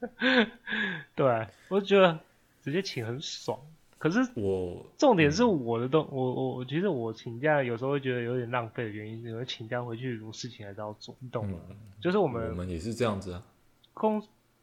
[1.16, 2.20] 对，我觉得
[2.62, 3.58] 直接请很爽。
[3.96, 11.58] 可是我重点是我的东我我我其实我请假有时候会觉得有点浪费的原因，因为请假回去有事情还是要做，你懂吗？
[11.70, 13.42] 嗯、就是我们我们也是这样子啊。
[13.94, 14.22] 公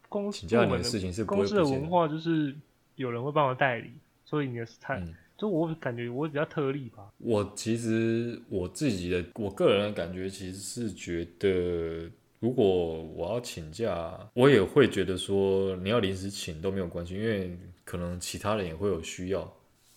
[0.10, 2.56] 公请假的事情是公司的文化，就是
[2.98, 3.92] 有人会帮我代理，
[4.26, 7.12] 所以你的太、嗯、就我感觉我比较特例吧。
[7.18, 12.10] 我其实我自己的我个人的感觉其实是觉得。
[12.40, 19.50] 如果我要请假，我也会觉得说你要临时请都没有关系，因为可能其他人也会有需要，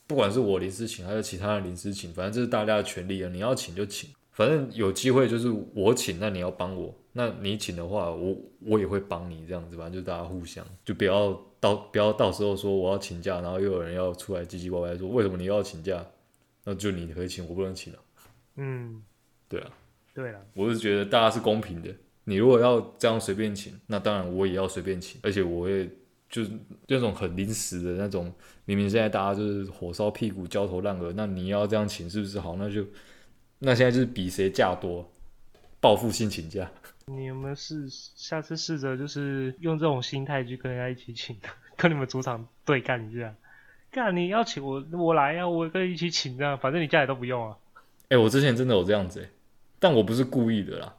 [0.06, 3.28] 不管是我临时请还是其他人临时请，反正这是大家的权利啊。
[3.32, 11.32] 你要请就请，反正有机会就是我请，那你要帮我，那你请的话，我我也会帮你这样子，反正就大家互相，就不要
[11.66, 16.04] 到不要到时候说我要请假，然后又有人要出来唧唧歪歪说为什么你要请假，
[16.64, 17.98] 那就你可以请，我不能请了。
[18.56, 19.02] 嗯，
[19.48, 19.70] 对啊，
[20.14, 21.90] 对啊，我是觉得大家是公平的。
[22.24, 25.88] 你如果要这样随便请，那当然我也要随便请，而且我也
[26.28, 26.50] 就是
[26.88, 28.32] 那种很临时的那种，
[28.64, 32.56] 明明现在大家就是火烧屁股、焦头烂额，那你要这样请是不是好？
[32.56, 32.84] 那就
[33.58, 35.08] 那现在就是比谁假多，
[35.80, 36.70] 报复性请假。
[37.12, 41.36] 你有没有试下次试着就是用这种心态去跟人家一起请，
[41.76, 43.32] 跟你们主场对干一下？
[43.92, 47.56] 干你要请我我来呀、啊，我跟你一起请这样，反正你家里都不用啊。
[48.08, 49.30] 哎、欸，我之前真的有这样子、欸，
[49.78, 50.96] 但我不是故意的啦。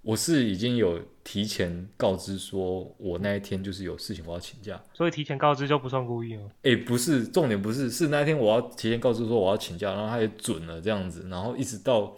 [0.00, 4.82] 我是已经有提前告知说，我那一天就是有事情，我要请假。
[4.94, 6.50] 所以提前告知就不算故意哦。
[6.62, 12.16] 哎、欸，不是，重点不是，是那一天我要提前告知说我要请假，然后他也准了这样子，然后一直到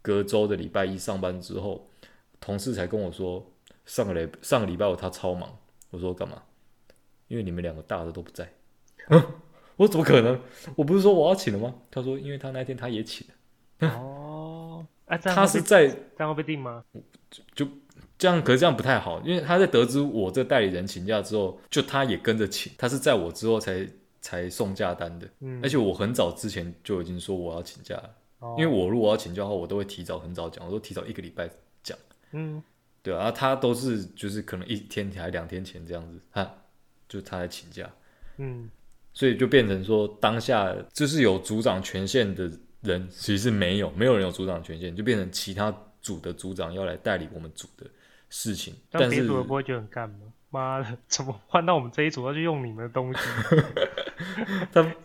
[0.00, 1.89] 隔周的礼拜一上班之后，
[2.40, 3.44] 同事才跟我说，
[3.84, 5.56] 上个礼上个礼拜我他超忙。
[5.90, 6.40] 我说干嘛？
[7.26, 8.48] 因为你们两个大的都不在。
[9.76, 10.40] 我说怎么可能？
[10.76, 11.74] 我不是说我要请了吗？
[11.90, 13.88] 他说，因为他那天他也请了。
[13.88, 16.84] 哦，啊、他是在这样会被定吗？
[17.30, 17.72] 就就
[18.18, 23.88] 这样，可是这样不太好，因为他在得知我这代理人请假之后，就他也跟着请，他是在我之后才
[24.20, 31.56] 才送假单的，嗯，而且我很早之前就已经说我要请假了，哦，因为我如果要请假的话，我都会提早很早讲，我都提早一个礼拜讲，
[32.32, 32.62] 嗯，
[33.02, 36.50] 对啊，他都是就是可能一天还两天前这样子，他，
[37.08, 37.90] 就他在请假，
[38.38, 38.70] 嗯，
[39.12, 42.50] 所以就变成说当下就是有组长权限的
[42.82, 45.74] 人，其实是没有，没有人有组长权限，就变成其他。
[46.02, 47.84] 组的组长要来代理我们组的
[48.30, 50.32] 事情，但别组的不会觉得很干吗？
[50.48, 53.20] 妈的，怎么换到我们这一组要去用你们的东西？
[54.72, 54.96] 他们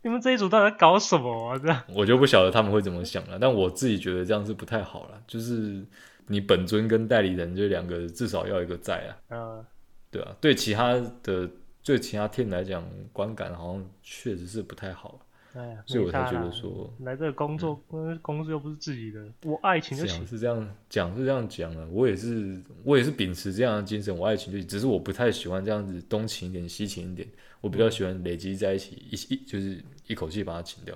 [0.00, 1.58] 你们这一组到底在搞什么啊？
[1.58, 3.38] 这样我就不晓得他们会怎么想了。
[3.38, 5.22] 但我自己觉得这样是不太好了。
[5.26, 5.84] 就是
[6.26, 9.16] 你本尊跟代理人这两个至少要一个在啊。
[9.30, 9.64] 嗯，
[10.10, 11.48] 对啊，对其他的
[11.82, 15.20] 对其他 team 来讲，观感好像确实是不太好。
[15.54, 20.26] 哎呀，所以我才觉得说，来这个工作，嗯，公司又不是自己的，我爱情就行。
[20.26, 21.86] 是这样讲，是这样讲的。
[21.88, 24.66] 我也是，我也是秉持这样的精神，我爱情就请。
[24.66, 27.28] 只是我不太喜欢这样子东请一点，西请一点。
[27.60, 30.92] 我比较喜欢累积在一起，一一就是一口气把它请掉。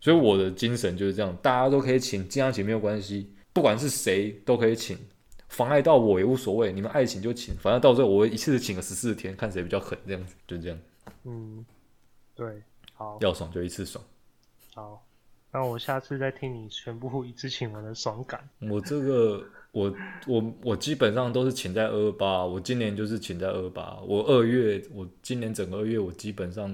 [0.00, 4.98] 所以我的精神就是这样，大家都可以请，经常请没有关系，不管是谁都可以请，
[5.48, 6.70] 妨碍到我也无所谓。
[6.70, 10.78] 你们爱请就请，反正到最后我一次请个十四天，看谁比较狠，这样子就这样。
[11.22, 11.64] 嗯，
[12.34, 12.62] 对。
[12.96, 14.04] 好，要爽就一次爽。
[14.72, 15.04] 好，
[15.50, 18.48] 那我下次再听你全部一次请完的爽感。
[18.60, 19.92] 我这个，我
[20.28, 23.98] 我我基本上都是请在二二八，我今年就是请在二二八。
[24.06, 26.70] 我二月，我今年整个二月，我基本上，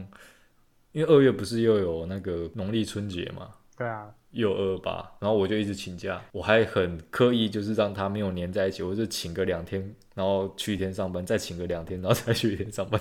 [0.92, 3.54] 因为二月不是又有那个农历春节嘛？
[3.78, 13.00] 对啊，又二二八，然后我就一直请假，我还很刻意就是让他没有黏在一起，我就请个两天，然后去一天上班，再请个两天，然后再去一天上班。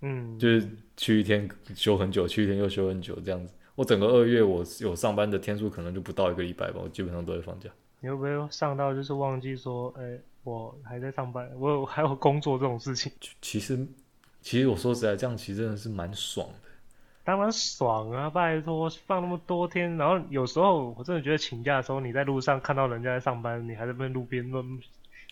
[0.00, 3.52] 嗯， 就是去一天休很久，去一天又休很久这样子。
[3.74, 7.68] 我整个二月我有上班的天数可能就不到一个礼拜吧，我基本上都在放假。
[8.00, 13.10] 你会不会上到就是忘记说，哎、欸，我还在上班，我有还有工作这种事情？
[13.42, 13.86] 其实，
[14.40, 16.67] 其实我说实在，这样其实真的是蛮爽的。
[17.28, 24.78] 当然爽啊，拜托，放那么多天，然后有时候我真的觉得请假的时候，你在路上看到人家在上班，你还在那边路边那么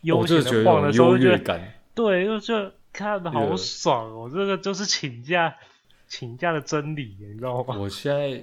[0.03, 1.61] 悠闲的晃的时候，就觉得
[1.95, 2.71] 对，就就。
[2.93, 4.31] 看的好爽哦！
[4.33, 5.55] 这个就是请假，
[6.09, 7.77] 请假的真理，你知道吗？
[7.79, 8.43] 我现在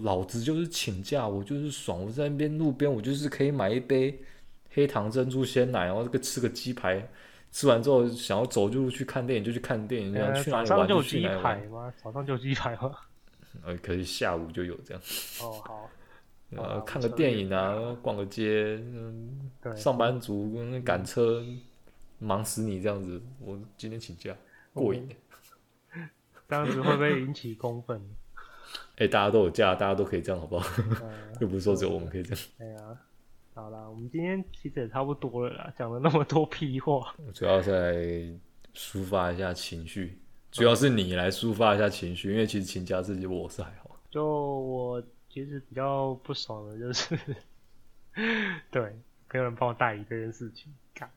[0.00, 2.00] 老子就是请假，我就是爽。
[2.04, 4.16] 我在那边路边，我就是可以买一杯
[4.70, 7.04] 黑糖珍珠鲜奶，然后这个吃个鸡排，
[7.50, 11.94] 吃完之后想要走就去看电影就去看电影，这样、呃、去哪里玩就去哪里玩吗？
[12.02, 12.92] 早上就鸡排吗？
[13.64, 15.02] 呃，可是下午就有这样。
[15.42, 15.90] 哦，好。
[16.56, 21.44] 呃，看个电影啊，逛个街，嗯，上班族跟赶车，
[22.18, 23.20] 忙死你这样子。
[23.38, 24.34] 我今天请假，
[24.72, 25.06] 过瘾。
[26.48, 28.00] 这样子会不会引起公愤？
[28.96, 30.66] 哎、欸，大家都有假，大家都可以这样，好不好？
[31.02, 32.44] 嗯、又不是说只有我们可以这样。
[32.60, 32.98] 哎呀，
[33.58, 37.92] 好啦，我们今天其实也差不多了啦，讲了那么多屁话， 主要是来
[38.74, 40.18] 抒发一下情绪，
[40.50, 43.96] 主要是你来抒发一下情绪，因为其实请假自己我是还好。
[44.10, 45.02] 就我。
[45.30, 47.16] 其实比较不爽的就是，
[48.72, 48.80] 对，
[49.30, 51.08] 没有人帮我代理这件事情，干，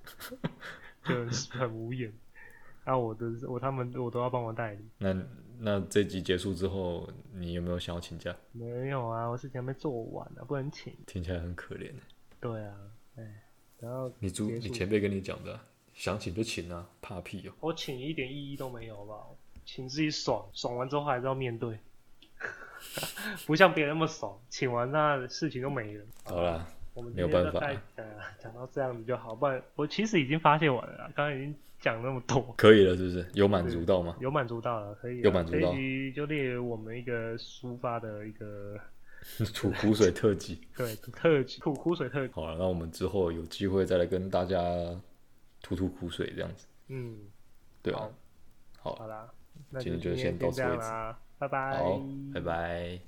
[1.04, 2.10] 就是很无言。
[2.88, 4.78] 那、啊、我的我他们我都要帮忙代理。
[4.96, 5.14] 那
[5.58, 8.34] 那这集结束之后，你有没有想要请假？
[8.52, 10.96] 没有啊，我事情还没做完呢、啊，不能请。
[11.06, 11.92] 听起来很可怜。
[12.40, 12.74] 对啊，
[13.16, 13.42] 哎，
[13.78, 15.62] 然后你主你前辈跟你讲的、啊，
[15.92, 17.52] 想请就请啊，怕屁哦。
[17.60, 19.36] 我请一点意义都没有，好不好？
[19.66, 21.78] 请自己爽，爽完之后还是要面对。
[23.46, 26.06] 不像别人那么爽，请完那事情都没了。
[26.24, 26.66] 好了，
[26.98, 27.60] 我们没有办法。
[27.94, 28.04] 呃，
[28.40, 33.24] 讲到这样子就好，不然我其实已经发泄完了，刚刚已经讲那么多，可以了，是不是？
[33.34, 34.16] 有满足到吗？
[34.18, 35.20] 有满足到了，可以。
[35.20, 35.60] 有满足到。
[35.60, 38.76] 这一集就列为我们一个抒发的一个
[39.54, 40.60] 吐苦水特辑。
[40.76, 42.32] 对，特辑吐苦水特辑。
[42.34, 44.58] 好了，那我们之后有机会再来跟大家
[45.62, 46.66] 吐吐苦水，这样子。
[46.88, 47.16] 嗯，
[47.80, 48.10] 对啊。
[48.80, 49.28] 好，好啦，
[49.70, 50.82] 那今天就先到此为止。
[51.38, 51.78] 拜拜。
[51.78, 52.02] 好，
[52.34, 52.98] 拜拜。